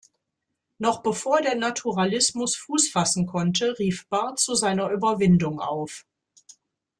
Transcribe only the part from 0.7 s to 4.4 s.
Noch bevor der Naturalismus Fuß fassen konnte, rief Bahr